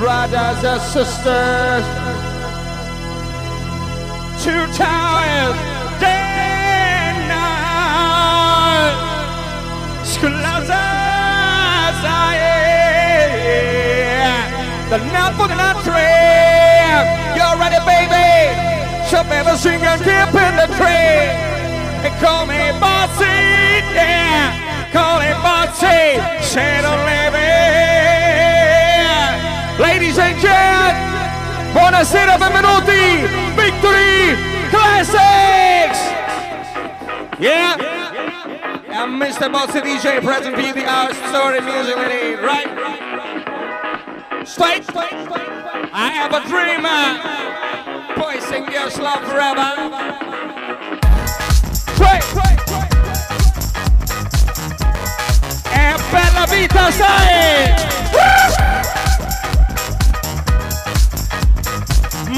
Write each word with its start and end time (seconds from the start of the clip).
brothers 0.00 0.64
and 0.64 0.80
sisters. 0.80 1.84
Two 4.42 4.64
towers, 4.72 5.56
day 6.00 6.08
and 7.04 7.28
night. 7.28 7.60
The 14.90 14.98
night 15.12 15.34
for 15.38 15.46
the 15.46 15.54
night 15.54 15.78
train. 15.84 17.04
You're 17.36 17.56
ready, 17.62 17.80
baby. 17.84 18.28
So 19.10 19.22
better 19.22 19.56
sing 19.56 19.82
and 19.82 20.00
keep 20.00 20.32
in 20.46 20.54
the 20.56 20.66
train. 20.78 21.30
And 22.04 22.14
call 22.24 22.46
me 22.46 22.58
Bossy, 22.80 23.38
yeah. 23.94 24.90
Call 24.92 25.20
me 25.20 25.30
Bossy. 25.44 26.18
Settle 26.42 26.96
living. 27.04 28.59
Ladies 29.80 30.18
and 30.18 30.38
gentlemen, 30.38 30.92
buonasera, 31.72 32.36
benvenuti. 32.36 33.24
Victory 33.56 34.36
Classics. 34.68 35.96
Yeah? 37.40 37.80
I'm 38.92 39.18
Mr. 39.18 39.50
Bossy 39.50 39.80
DJ 39.80 40.20
present 40.20 40.54
for 40.54 40.60
you 40.60 40.74
the 40.74 40.84
Our 40.84 41.14
Story 41.32 41.62
Music 41.62 41.96
Lady, 41.96 42.36
right? 42.36 42.68
Straight. 44.44 44.84
I 44.94 46.12
have 46.12 46.34
a 46.36 46.44
dreamer. 46.44 47.16
Boy, 48.20 48.38
sing 48.38 48.68
your 48.70 48.90
love 49.00 49.24
forever. 49.24 49.80
Straight. 51.96 52.24
E 55.72 55.96
bella 56.12 56.44
vita, 56.52 56.92
sai! 56.92 58.69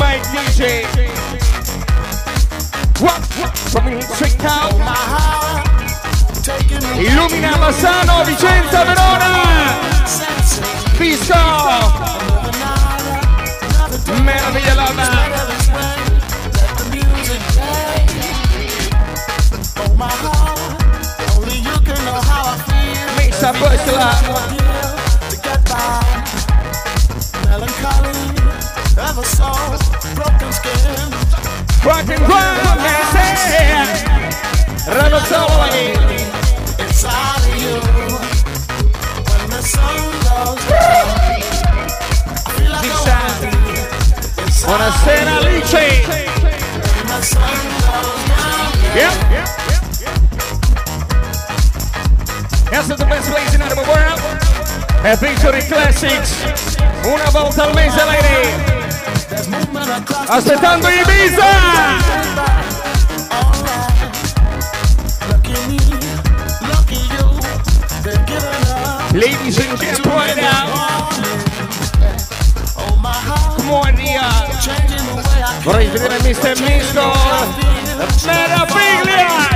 make 0.03 0.22
music. 0.33 0.86
What? 3.00 3.22
From 3.70 3.84
Trick 4.17 4.36
Town. 4.39 4.81
Illumina 6.98 7.56
Bassano, 7.58 8.25
Vicenza, 8.25 8.84
Verona. 8.84 9.30
Visto. 10.98 11.34
Meraviglia 14.23 14.75
l'alba. 14.75 15.08
Messa 23.17 23.53
questa 23.53 23.92
là. 23.92 24.62
ever 29.12 29.25
saw 29.25 29.81
Lama. 30.64 31.02
Misa 31.02 31.02
Bushla. 31.10 31.84
Rock 31.84 32.08
and 32.08 32.22
roll, 32.22 32.77
man, 32.78 33.02
say. 33.12 34.02
Ranozzoli. 34.86 35.86
Buonasera 44.64 45.33
Alice. 45.36 45.72
Yep. 48.95 49.12
This 52.70 52.89
is 52.90 52.96
the 52.96 53.05
best 53.05 53.30
place 53.30 53.55
in 53.55 53.61
the 53.61 53.74
world. 53.86 54.20
E 55.05 55.17
Victory 55.17 55.62
Classics. 55.67 56.33
Una 57.05 57.30
volta 57.30 57.64
al 57.64 57.74
mese, 57.74 58.05
lady. 58.05 58.82
Aspettando 60.29 60.89
Ibiza. 60.89 61.45
Ladies 69.15 69.59
and 69.59 69.79
gentlemen. 69.79 70.37
Come 73.57 73.70
on, 73.70 73.95
Nia. 73.95 74.29
Vorrei 75.63 75.87
vedere 75.89 76.19
Mr. 76.20 76.59
Misto. 76.61 77.13
Meraviglia. 78.27 79.51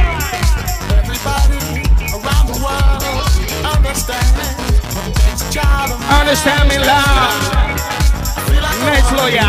Understand 6.09 6.69
me 6.69 6.79
loud. 6.79 7.76
nice 8.87 9.13
lawyer. 9.13 9.43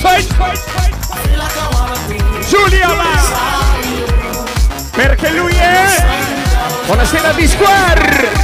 Fight, 0.00 0.24
fight, 0.24 0.58
fight. 0.58 0.96
Giulia 2.48 2.88
va. 2.94 3.14
Perché 4.92 5.30
lui 5.30 5.54
è... 5.54 6.04
Buonasera 6.86 7.32
di 7.32 7.48
Square. 7.48 8.34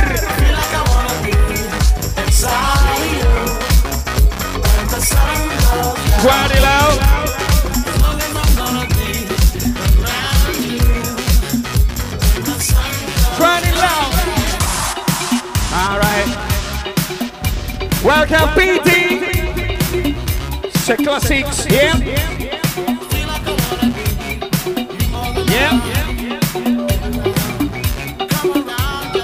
Guardi 6.20 6.60
là. 6.60 7.11
Welcome, 18.04 18.48
PT. 18.56 18.90
C'est 20.84 20.96
classics. 20.96 21.66
Yeah. 21.70 21.96
Yeah. 25.48 25.80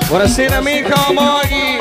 Buonasera 0.09 0.59
amico 0.59 1.13
Moghi. 1.13 1.78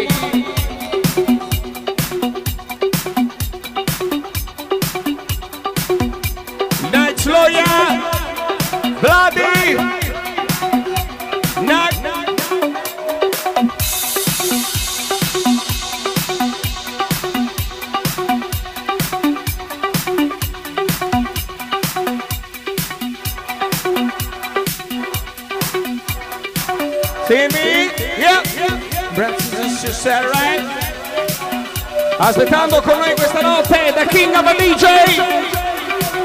Aspettando 32.28 32.82
con 32.82 32.98
noi 32.98 33.16
questa 33.16 33.40
notte 33.40 33.94
The 33.96 34.06
King 34.08 34.36
of 34.36 34.54
DJ. 34.58 34.86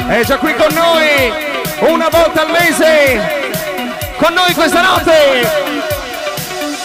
È 0.09 0.25
già 0.25 0.37
qui 0.37 0.53
con 0.57 0.75
noi 0.75 1.33
una 1.79 2.09
volta 2.09 2.41
al 2.41 2.51
mese. 2.51 3.55
Con 4.17 4.35
noi 4.35 4.53
questa 4.53 4.81
notte. 4.81 5.47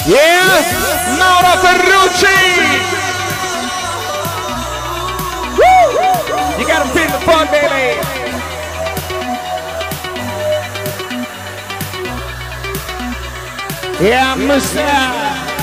Yeah. 0.06 0.64
Mauro 1.18 1.58
Ferrucci. 1.58 2.28
You 6.60 6.68
gotta 6.68 6.86
feel 6.94 7.10
the 7.10 7.18
fun, 7.26 7.48
baby. 7.50 7.98
Yeah, 14.00 14.36
Mr. 14.36 14.86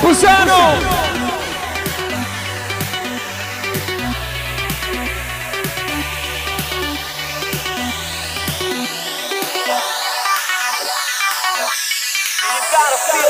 Busano. 0.01 0.94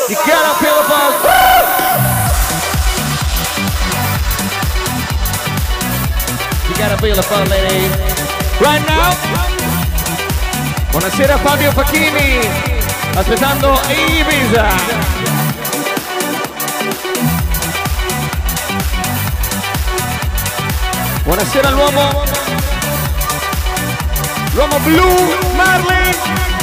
You 0.09 0.15
gotta 0.25 0.53
feel 0.59 0.75
the 0.75 0.83
fun. 0.89 1.13
You 6.67 6.75
gotta. 6.75 6.95
Right 8.61 8.83
now. 8.87 9.13
Buonasera 10.91 11.37
Fabio 11.37 11.71
Facchini. 11.71 12.39
Aspettando 13.15 13.79
Ibiza. 13.89 14.65
Buonasera 21.23 21.69
l'uomo. 21.71 22.23
L'uomo 24.53 24.79
blu, 24.79 25.53
Marley. 25.55 26.54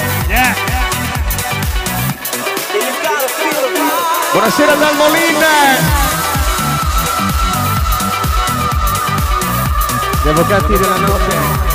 Buonasera 4.32 4.75
dal 4.76 4.96
Molin. 4.96 5.38
Gli 10.23 10.29
avvocati 10.29 10.73
della 10.79 10.96
notte. 10.96 11.70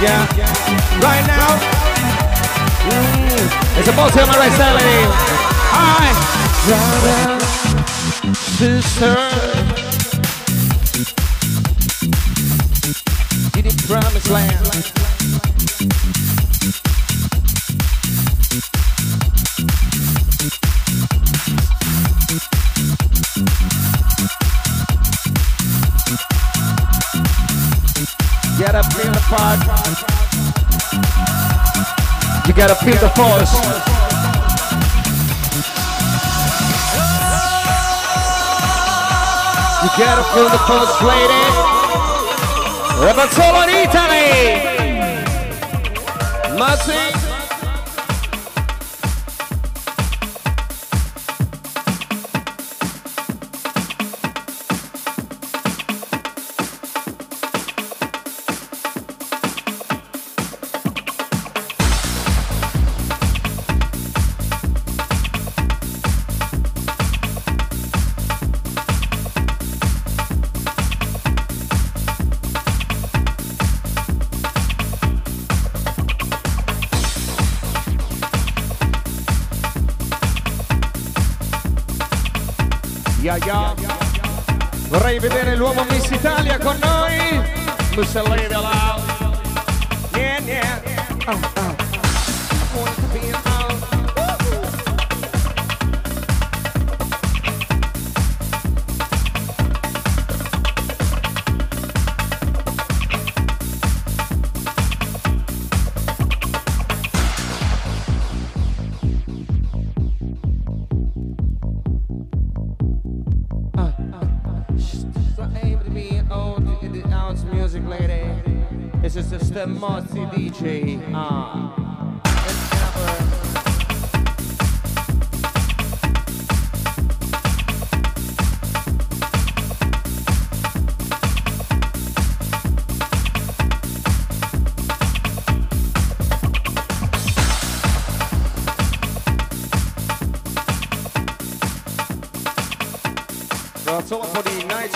Yeah, 0.00 0.26
right 1.00 1.26
now. 1.26 1.81
It's 3.74 3.88
about 3.88 4.12
to 4.12 4.26
my 4.26 4.48
Sally. 4.50 4.82
Hi, 5.72 6.12
brother, 6.68 7.40
sister. 8.34 9.16
In 13.58 13.64
the 13.64 13.84
promised 13.88 14.28
land. 14.28 15.01
Gotta 32.68 32.84
feel 32.84 32.94
the 32.94 33.08
force. 33.16 33.54
You 39.82 39.88
gotta 39.98 40.22
feel 40.32 40.48
the 40.48 40.58
force, 40.68 40.94
lady. 41.02 41.44
Ravazzolo 43.02 43.62
in 43.64 43.70
Italy. 43.82 44.30
Mazzi. 46.56 47.11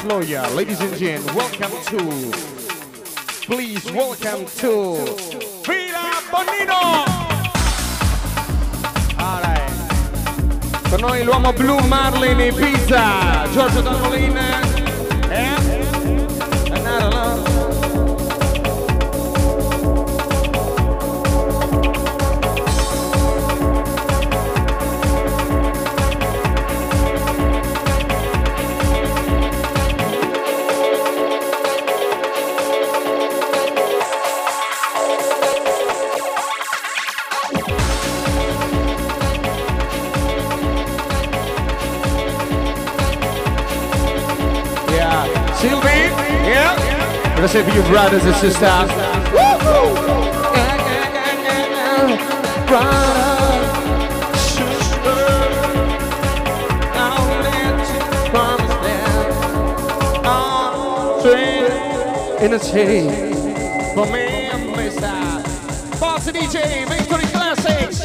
Lawyer. 0.07 0.47
Ladies 0.55 0.81
and 0.81 0.97
gentlemen, 0.97 1.35
welcome 1.35 1.73
to. 1.87 1.99
Please 3.47 3.85
welcome 3.93 4.47
to. 4.57 4.97
Villa 5.65 6.23
Bonino! 6.31 7.05
Alright. 9.19 10.89
Con 10.89 11.01
noi 11.01 11.25
l'uomo 11.25 11.53
blu 11.53 11.79
Marlin 11.87 12.41
e 12.41 12.53
Pizza. 12.53 13.49
Giorgio 13.53 13.81
Damolin. 13.81 14.66
Brothers 47.97 48.27
and 48.27 48.37
sisters. 48.37 48.91
In 62.39 62.53
a 62.53 62.59
chain 62.59 63.11
for 63.95 64.07
me 64.13 64.27
and 64.53 64.77
Mr. 64.77 65.99
Boss 65.99 66.29
DJ, 66.29 66.87
Victory 66.87 67.27
Classics. 67.33 68.03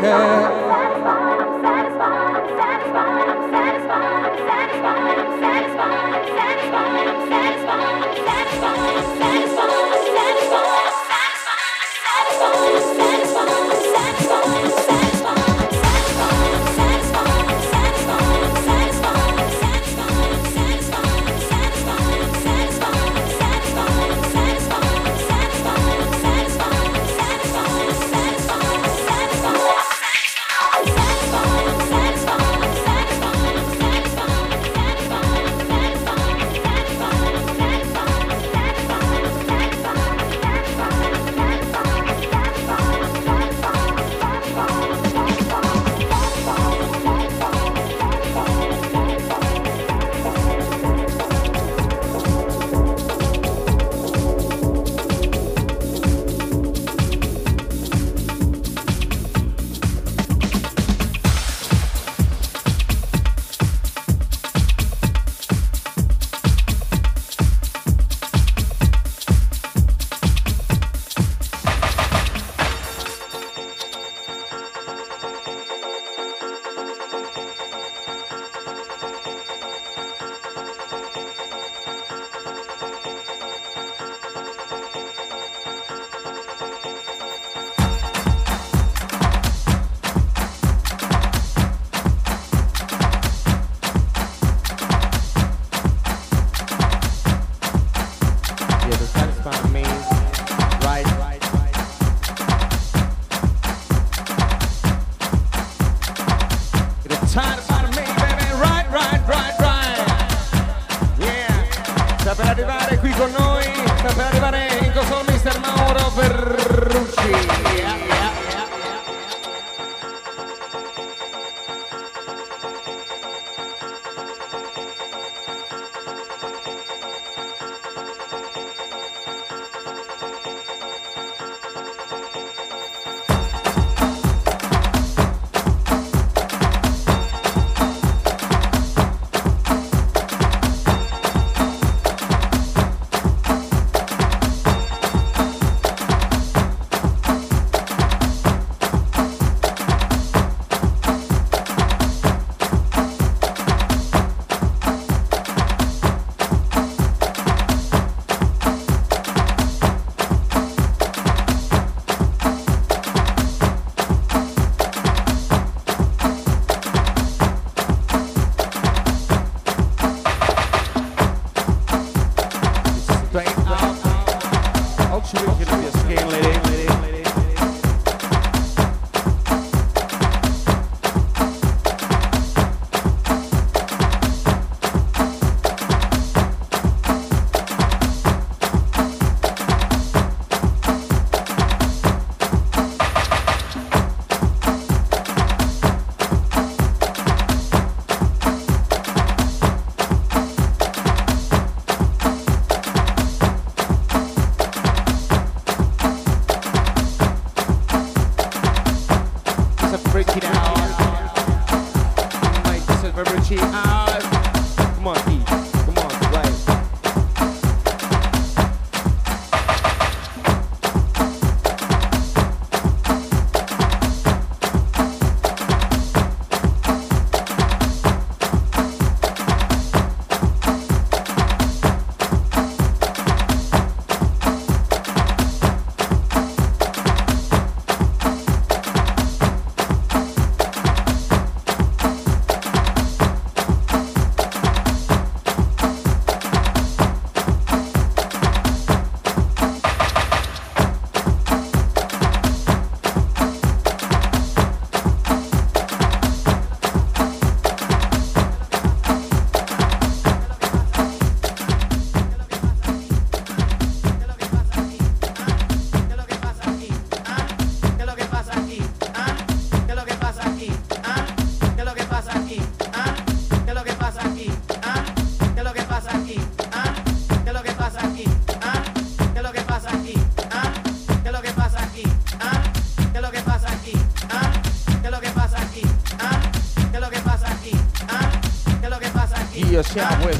Yeah. 0.00 0.47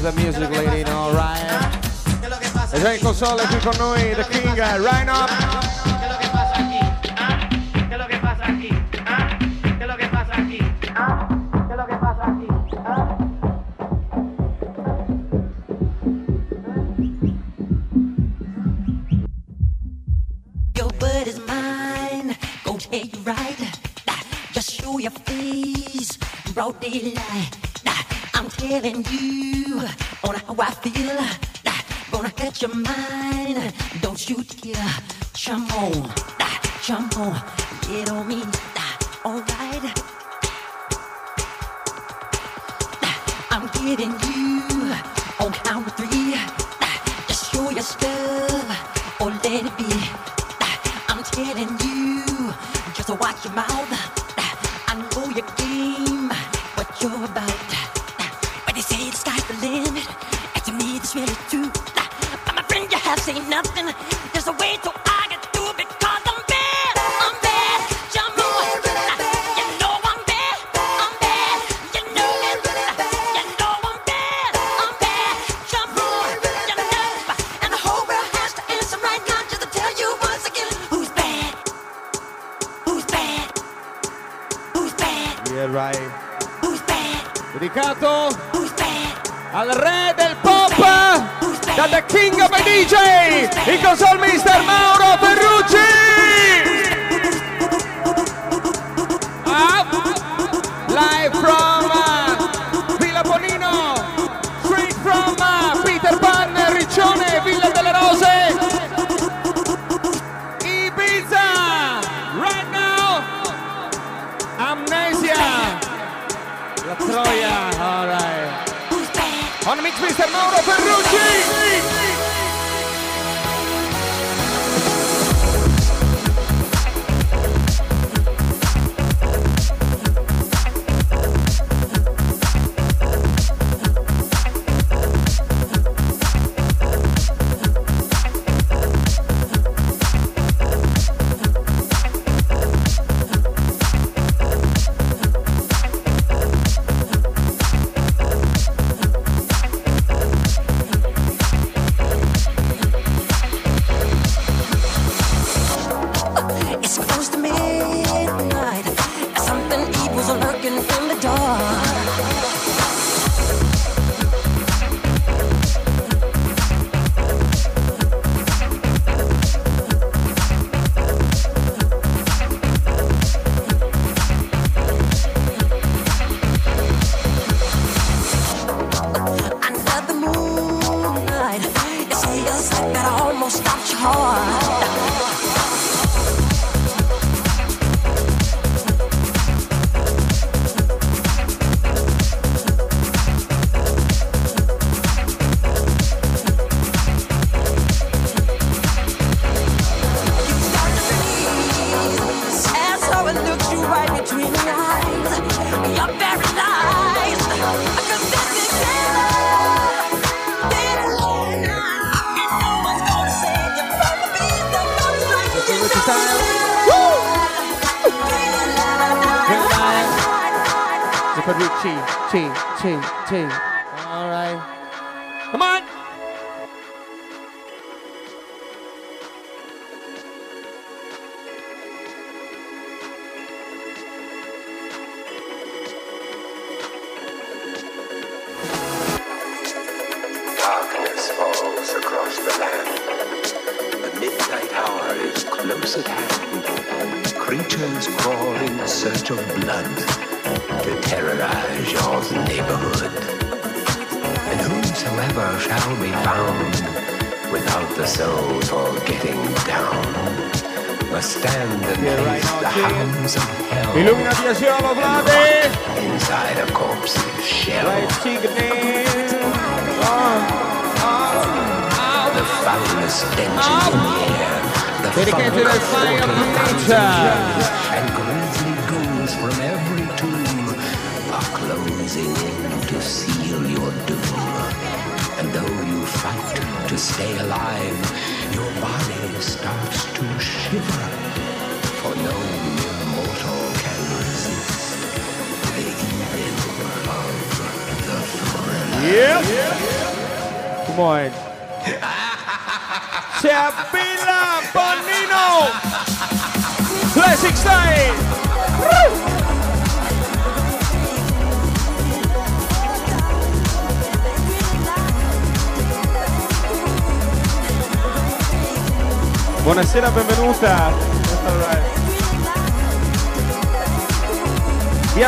the 0.01 0.11
music 0.13 0.49
lady, 0.51 0.83
no 0.85 1.11
Ryan. 1.13 1.71
Enrico 2.73 3.13
Sole 3.13 3.43
qui 3.47 3.57
con 3.59 3.75
noi, 3.77 4.15
The 4.15 4.25
King, 4.29 4.55
Ryan 4.55 5.09
Up. 5.09 5.29
Your 20.75 20.89
bird 20.99 21.27
is 21.27 21.39
mine, 21.45 22.37
go 22.63 22.77
take 22.77 23.15
you 23.15 23.21
right. 23.23 23.57
Just 24.53 24.71
show 24.71 24.97
your 24.97 25.11
face, 25.11 26.17
broad 26.53 26.79
daylight. 26.79 27.59
I'm 28.39 28.49
telling 28.51 29.03
you 29.11 29.81
on 30.23 30.35
how 30.35 30.55
I 30.57 30.71
feel. 30.71 31.19
Gonna 32.09 32.31
catch 32.31 32.61
your 32.61 32.73
mind. 32.73 33.73
Don't 33.99 34.17
shoot. 34.17 34.47
dare. 34.61 34.75
Jump 35.33 35.75
on, 35.75 36.09
jump 36.81 37.17
on. 37.17 37.35
Get 37.81 38.09
on 38.09 38.25
me. 38.29 38.41
Alright. 39.25 39.83
I'm 43.51 43.67
getting 43.73 44.15
you 44.31 44.93
on 45.41 45.51
count 45.51 45.87
of 45.87 45.93
three. 45.97 46.35
Just 47.27 47.51
show 47.51 47.69
your 47.71 47.83
stuff 47.83 49.19
or 49.19 49.31
oh, 49.31 49.39
let 49.43 49.65
it 49.65 49.77
be. 49.77 49.91
I'm 51.09 51.23
telling 51.23 51.77
you, 51.83 52.53
just 52.95 53.09
watch 53.19 53.43
your 53.43 53.53
mouth. 53.53 53.98
Captain. 63.79 64.08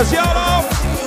Biasiolo. 0.01 0.65
We're 0.95 1.00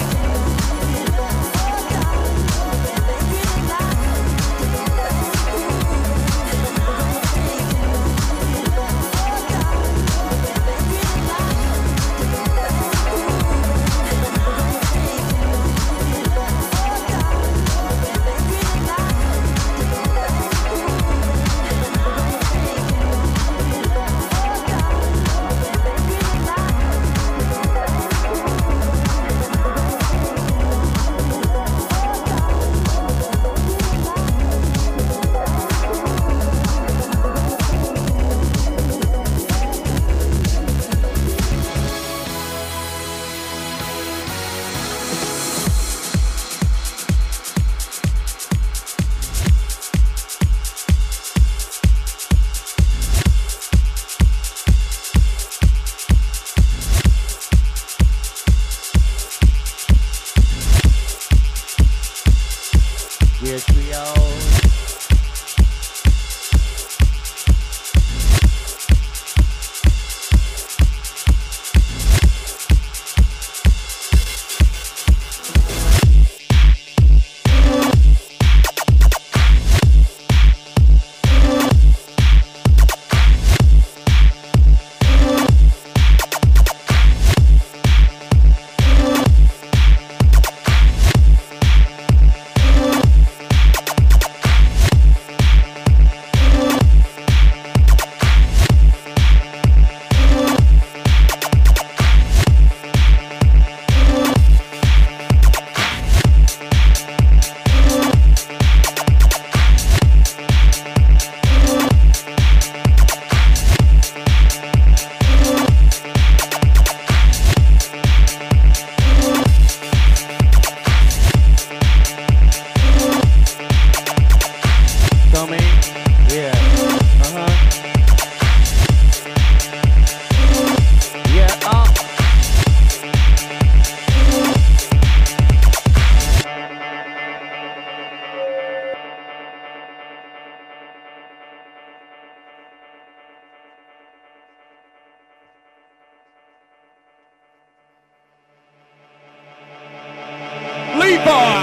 people. 151.24 151.54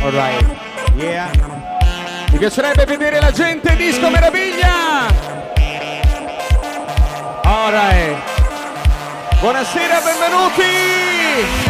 Alright, 0.00 0.46
yeah. 0.96 1.30
Piacerebbe 2.38 2.84
vedere 2.86 3.20
la 3.20 3.30
gente 3.30 3.76
Disco 3.76 4.08
Meraviglia. 4.08 5.06
Alright. 7.44 8.16
Buonasera, 9.40 10.00
benvenuti. 10.00 10.97
City. 11.38 11.67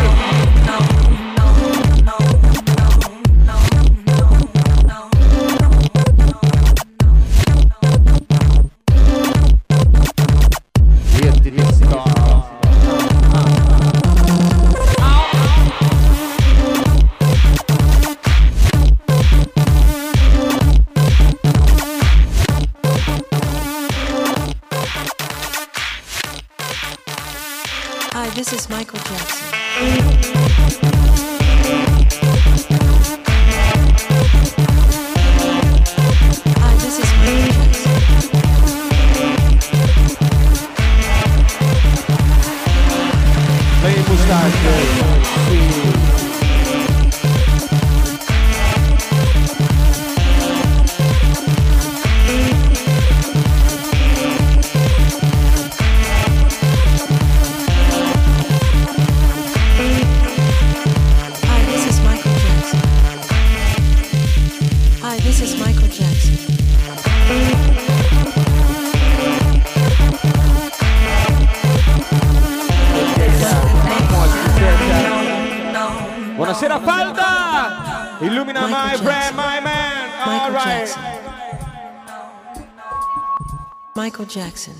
Jackson. 84.28 84.74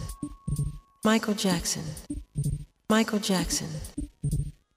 Michael 1.05 1.35
Jackson. 1.35 1.85
Michael 2.91 3.19
Jackson. 3.19 3.69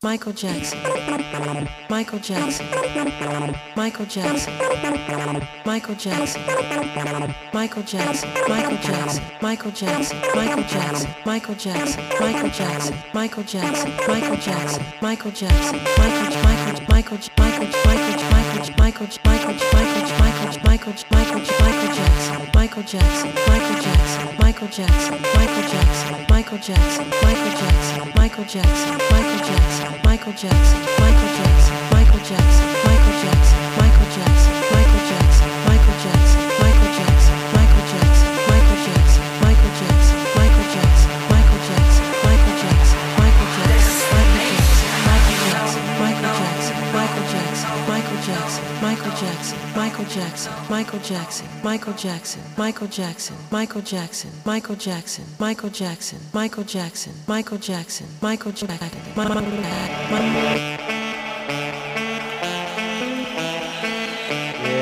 Michael 0.01 0.31
Jackson. 0.33 0.77
Michael 1.89 2.19
Jackson. 2.19 2.65
Michael 2.69 3.05
Jackson. 3.09 3.55
Michael 3.75 4.05
Jackson. 4.05 4.53
Michael 5.65 5.95
Jackson. 5.95 6.41
Michael 7.53 7.83
Jackson. 7.83 8.31
Michael 8.47 8.81
Jackson. 8.81 9.23
Michael 9.41 9.71
Jackson. 9.71 10.19
Michael 10.35 10.65
Jackson. 10.71 11.09
Michael 11.25 11.55
Jackson. 11.55 12.07
Michael 12.15 12.23
Jackson. 12.23 12.23
Michael 12.23 12.53
Jackson. 12.55 12.95
Michael 13.13 13.43
Jackson. 13.43 13.85
Michael 14.01 14.31
Jackson. 14.31 14.31
Michael 14.31 14.31
Jackson 14.31 14.81
Michael 15.01 15.31
Jackson 15.31 15.31
Michael 15.31 15.31
Jackson 15.31 15.31
Michael 15.31 15.31
Jackson 15.31 15.75
Michael 15.91 16.41
Jackson 16.41 16.87
Michael 16.87 17.17
Jackson 17.17 17.41
Michael 17.41 18.07
Jackson 18.47 18.75
Michael 18.77 19.07
Jackson 19.07 19.25
Michael 19.25 19.90
Michael 20.41 20.93
Michael 21.11 21.37
Michael 21.37 21.93
Jackson. 21.93 22.49
Michael 22.55 22.83
Jackson. 22.83 23.31
Michael 23.47 23.77
Jackson. 23.79 24.35
Michael 24.41 24.67
Jackson. 24.69 25.21
Michael 25.37 25.61
Jackson. 25.61 26.25
Michael 26.29 26.57
Jackson. 26.57 27.05
Michael 27.21 27.45
Jackson. 27.53 28.11
Michael 28.17 28.45
Jackson. 28.45 28.97
Michael 28.97 29.43
Jackson. 29.45 30.01
Michael 30.03 30.33
Jackson. 30.33 30.33
Michael 30.33 30.33
Jackson. 30.33 30.81
Michael 30.97 31.29
Jackson. 31.37 31.77
Michael 31.93 32.19
Jackson. 32.25 32.65
Michael 32.87 33.15
Jackson. 33.21 33.59
Michael 33.77 34.09
Jackson. 34.17 34.53
Michael 34.73 35.03
Jackson. 35.09 35.70
Jackson. 49.73 50.53
Michael 50.69 50.99
Jackson. 50.99 51.47
Michael 51.63 51.93
Jackson. 51.93 52.41
Michael 52.57 52.87
Jackson. 52.87 53.35
Michael 53.51 53.81
Jackson. 53.81 54.31
Michael 54.45 54.75
Jackson. 54.75 55.23
Michael 55.39 55.69
Jackson. 55.69 56.21
Michael 56.33 56.63
Jackson. 56.63 57.13
Michael 57.27 57.57
Jackson. 57.57 58.07
Michael 58.21 58.51
Jackson. 58.51 58.87
Michael 59.15 59.41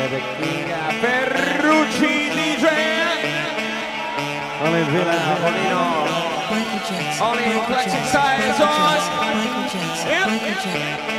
the 0.10 0.22
king 0.42 0.72
of 0.72 0.94
Ferrucci 1.02 2.16
DJ. 2.34 2.66
Valentina 4.60 5.18
Bonino. 5.44 5.84
Michael 6.50 6.82
Jackson. 6.90 7.22
Only 7.22 7.46
Michael 7.46 7.76
Jackson. 7.76 8.20
Michael 8.20 8.58
Jackson. 8.58 9.18
Michael 9.38 9.66
Jackson. 9.70 10.10
Michael 10.26 10.64
Jackson. 10.64 11.19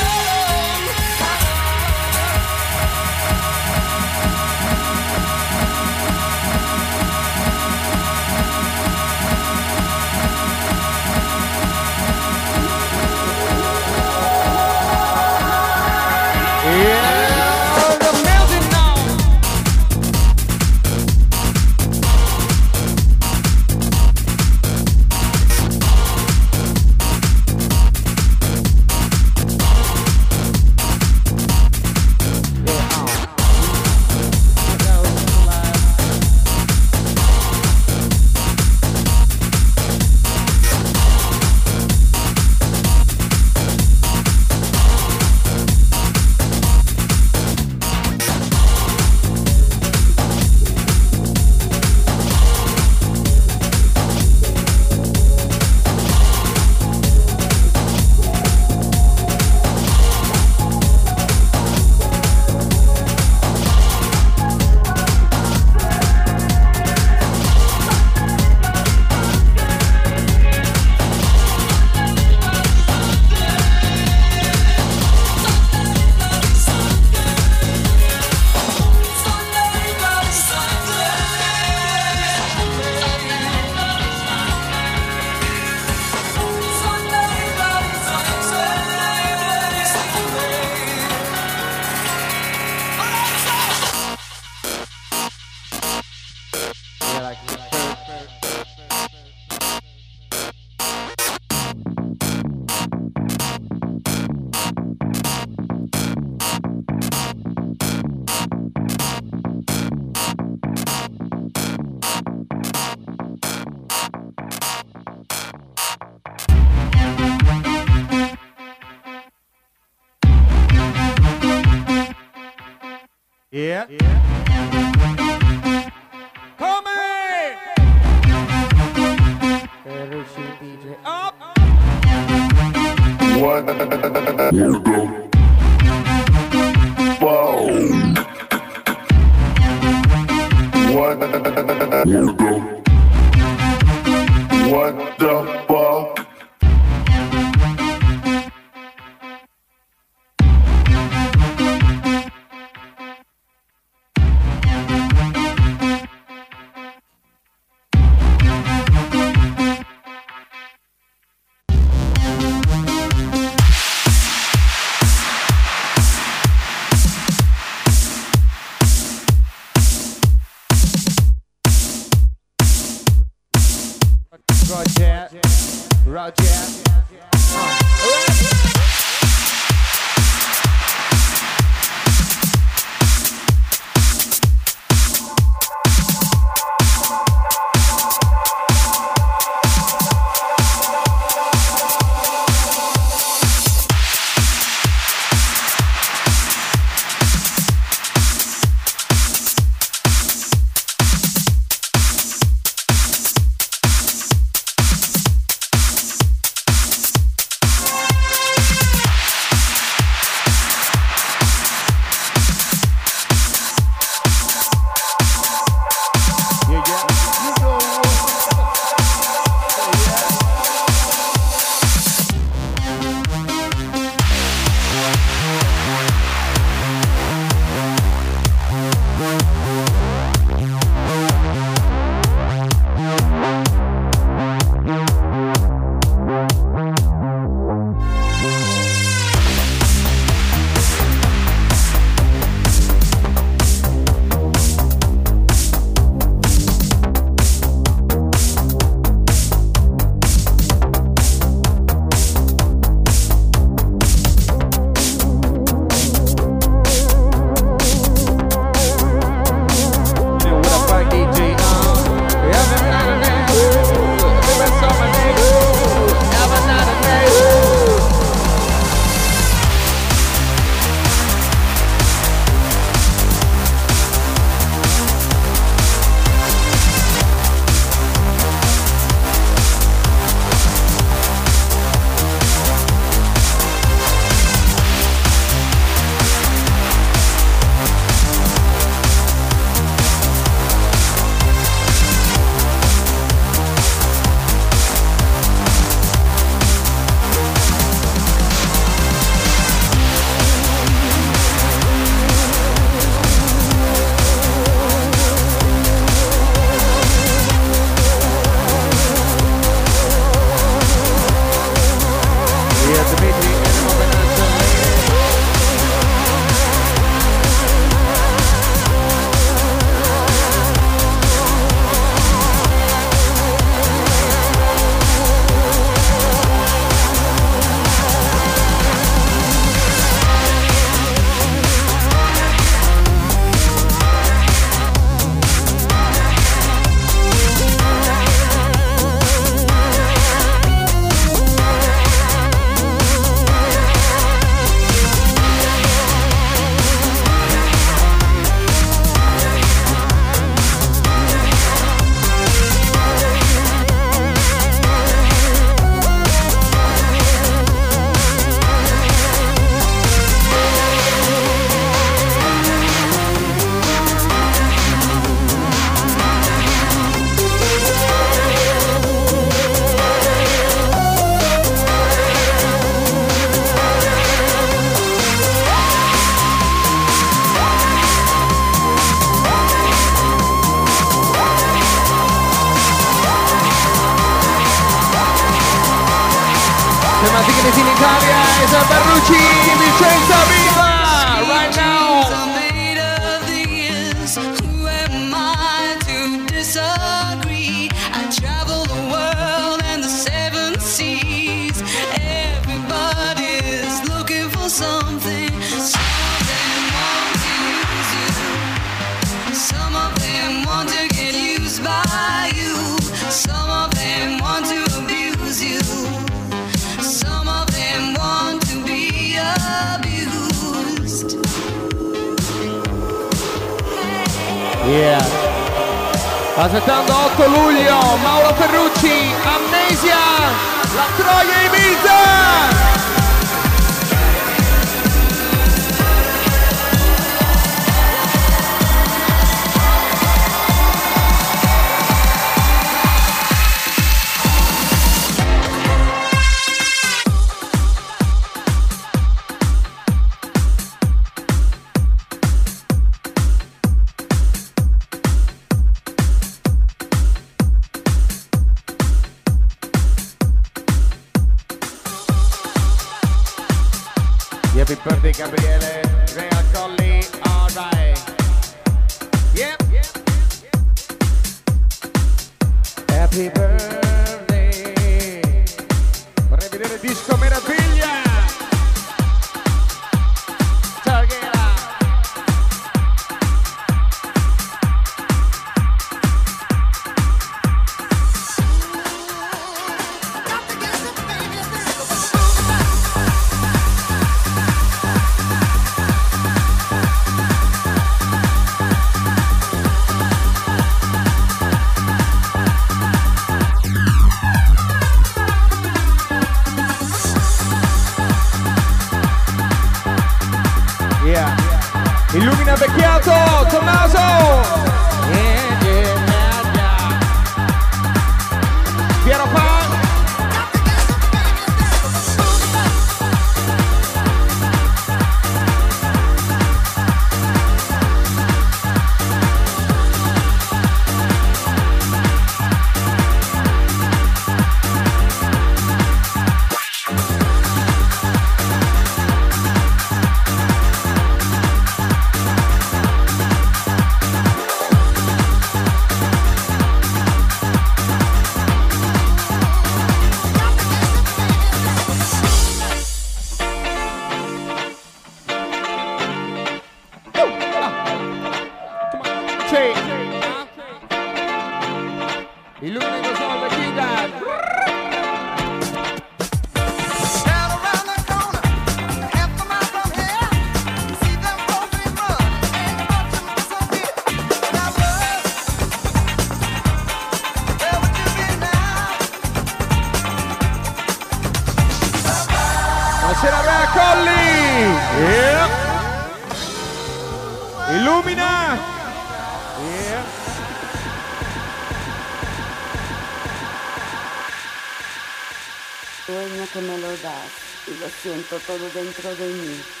solo 598.72 598.88
dentro 598.92 599.32
di 599.34 599.52
me. 599.52 600.00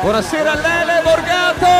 Buonasera 0.00 0.54
Lele 0.54 1.00
Borgato! 1.02 1.73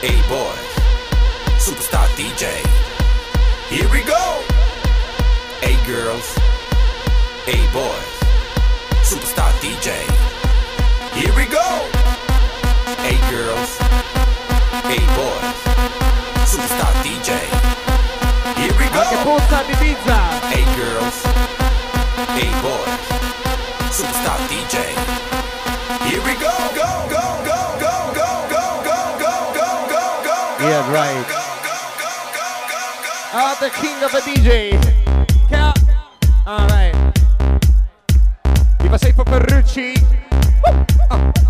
Hey 0.00 0.16
boy, 0.32 0.56
superstar 1.60 2.08
DJ. 2.16 2.48
Here 3.68 3.86
we 3.92 4.00
go. 4.00 4.40
Hey 5.60 5.76
girls. 5.84 6.24
Hey 7.44 7.60
boys, 7.68 8.12
superstar 9.04 9.52
DJ. 9.60 9.92
Here 11.12 11.34
we 11.36 11.44
go. 11.44 11.68
Hey 13.04 13.20
girls. 13.28 13.76
Hey 14.88 15.04
boys, 15.20 15.58
superstar 16.48 16.92
DJ. 17.04 17.36
Here 18.56 18.72
we 18.80 18.88
go. 18.96 19.04
Hey 20.48 20.64
girls. 20.80 21.16
Hey 22.40 22.48
boys, 22.64 22.96
superstar 23.92 24.40
DJ. 24.48 25.19
yeah, 30.70 30.92
right? 30.92 31.26
Out 33.34 33.58
the 33.58 33.70
king 33.70 33.96
of 34.04 34.14
a 34.14 34.20
DJ. 34.20 34.78
Alright. 36.46 36.94
Give 38.78 38.92
a 38.92 38.98
say 38.98 39.10
for 39.10 39.24
Perucci. 39.24 40.00
Woo. 40.62 40.86
Oh. 41.10 41.49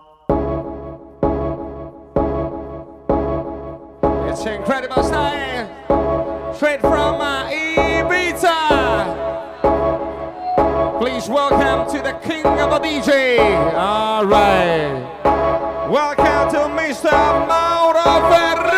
It's 4.33 4.45
incredible 4.45 5.03
style 5.03 6.55
straight 6.55 6.79
from 6.79 7.19
uh, 7.19 7.49
Ibiza. 7.49 8.55
Please 10.99 11.27
welcome 11.27 11.93
to 11.93 12.01
the 12.01 12.13
king 12.25 12.45
of 12.45 12.69
the 12.69 12.79
DJ. 12.79 13.73
All 13.73 14.25
right. 14.25 14.93
Welcome 15.89 16.49
to 16.53 16.59
Mr. 16.81 17.11
Mauro 17.11 18.31
Ferrucci. 18.31 18.70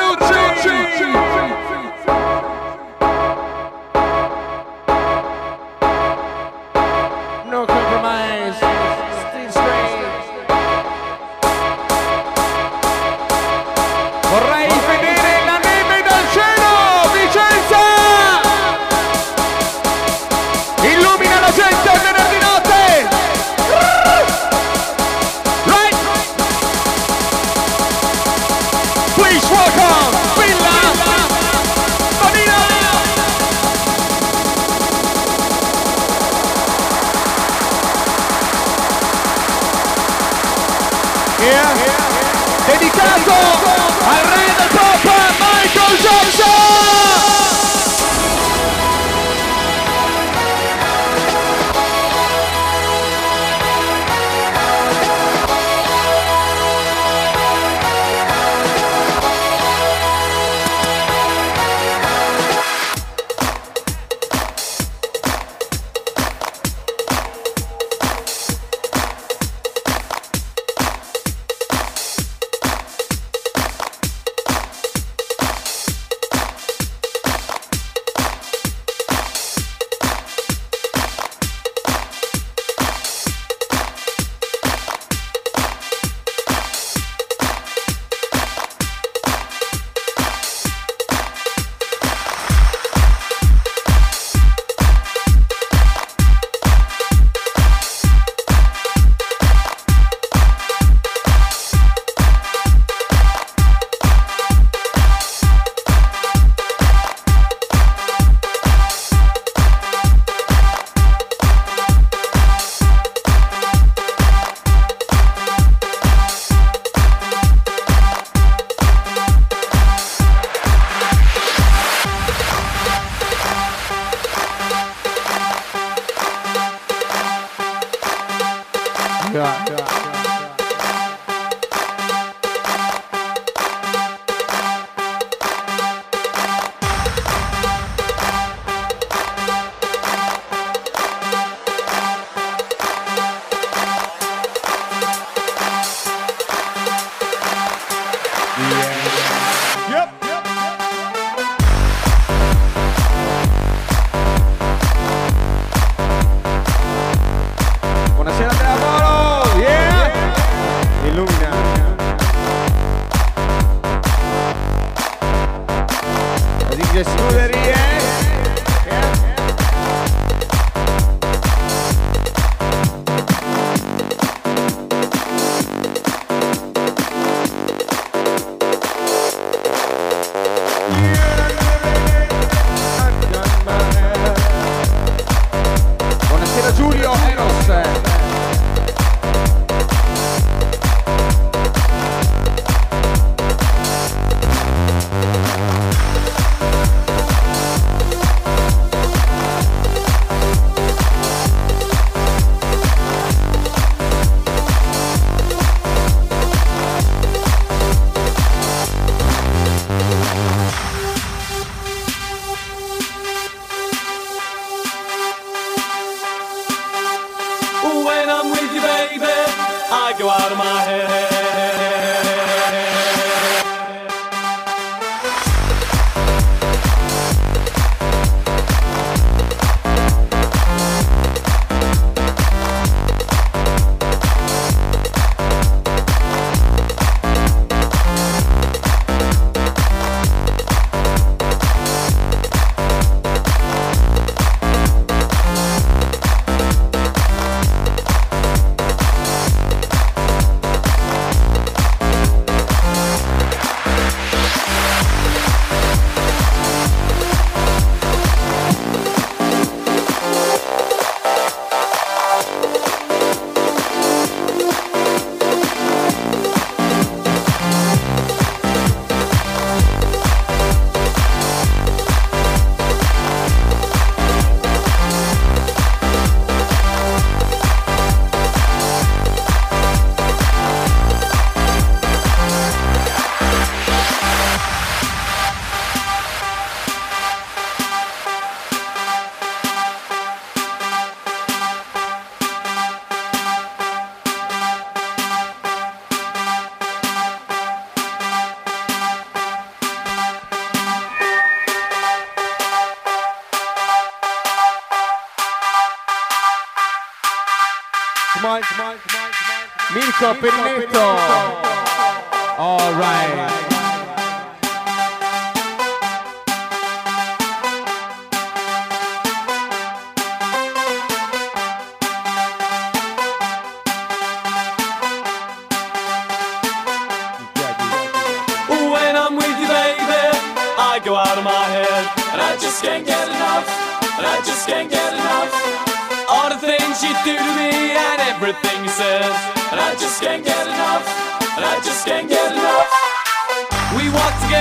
Pino 310.42 310.73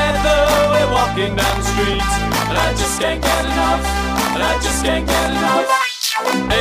together, 0.03 0.39
we're 0.74 0.91
walking 0.91 1.33
down 1.37 1.55
the 1.59 1.66
street. 1.74 2.11
And 2.51 2.57
I 2.59 2.70
just 2.74 3.01
can't 3.01 3.23
get 3.23 3.45
enough. 3.45 3.83
And 4.35 4.43
I 4.43 4.55
just 4.59 4.85
can't 4.85 5.07
get 5.07 5.27
enough. 5.31 5.66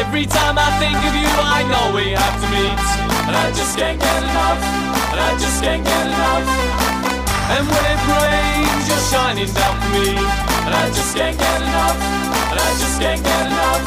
Every 0.02 0.26
time 0.26 0.58
I 0.58 0.70
think 0.78 0.98
of 1.02 1.14
you, 1.16 1.32
I 1.58 1.66
know 1.66 1.96
we 1.96 2.14
have 2.14 2.38
to 2.42 2.48
meet. 2.54 2.82
And 3.28 3.36
I 3.36 3.48
just 3.52 3.78
can't 3.78 4.00
get 4.00 4.20
enough. 4.30 4.62
And 5.12 5.20
I 5.20 5.32
just 5.42 5.58
can't 5.64 5.84
get 5.84 6.04
enough. 6.06 6.46
And 7.54 7.64
when 7.68 7.84
it 7.94 8.02
rains, 8.14 8.84
you're 8.88 9.06
shining 9.12 9.52
down 9.52 9.76
for 9.82 9.90
me. 9.98 10.14
And 10.66 10.74
I 10.74 10.86
just 10.94 11.16
can't 11.18 11.38
get 11.38 11.58
enough. 11.62 11.98
And 12.52 12.60
I 12.60 12.72
just 12.78 12.98
can't 13.02 13.22
get 13.24 13.42
enough. 13.50 13.84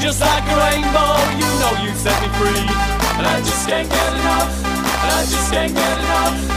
Just 0.00 0.20
like 0.20 0.46
a 0.46 0.56
rainbow, 0.62 1.12
you 1.40 1.48
know 1.60 1.74
you 1.82 1.90
set 1.96 2.16
me 2.22 2.30
free. 2.38 2.66
And 3.18 3.24
I 3.26 3.38
just 3.40 3.66
can't 3.68 3.88
get 3.88 4.10
enough. 4.20 4.52
And 5.02 5.10
I 5.18 5.22
just 5.26 5.48
can't 5.52 5.74
get 5.74 5.98
enough. 5.98 6.53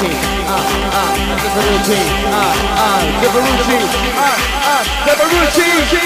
Gabarucci, 0.00 2.00
ah, 2.32 2.56
ah, 2.76 3.00
Gabarucci, 5.04 5.68
Dre. 5.90 6.04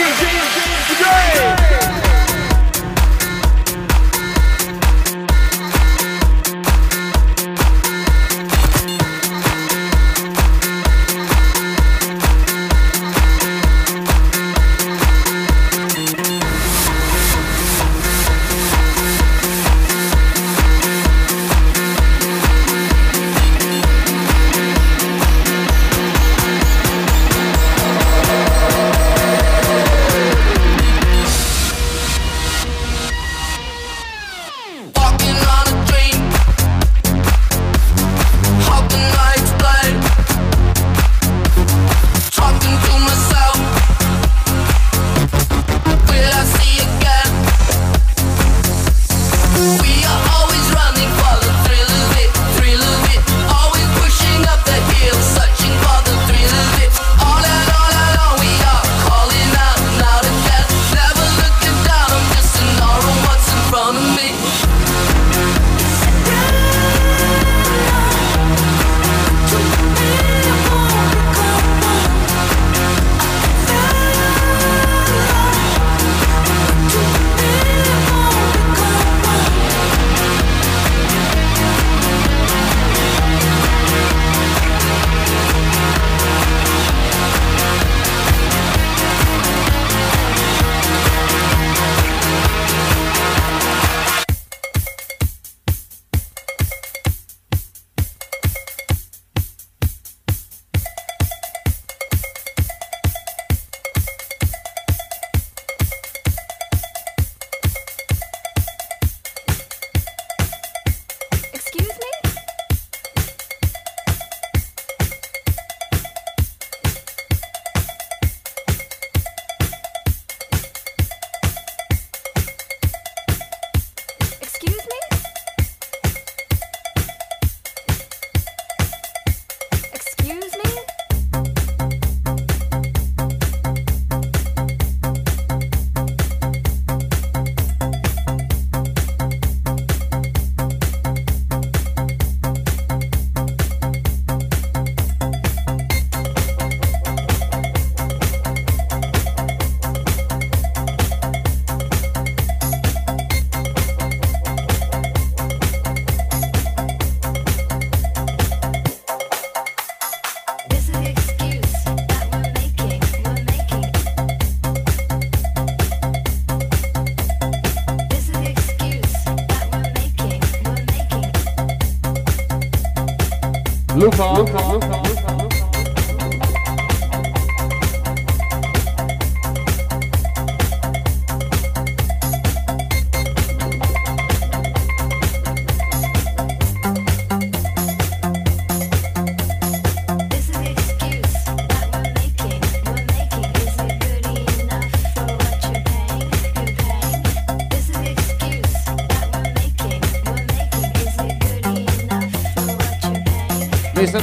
Luca. 0.99 1.84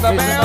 Mr. 0.02 0.18
Tabeo. 0.18 0.41